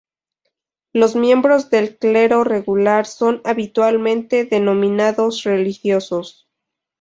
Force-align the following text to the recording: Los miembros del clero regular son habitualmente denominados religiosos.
Los 0.93 1.15
miembros 1.15 1.69
del 1.69 1.95
clero 1.99 2.43
regular 2.43 3.05
son 3.05 3.39
habitualmente 3.43 4.45
denominados 4.45 5.43
religiosos. 5.43 6.47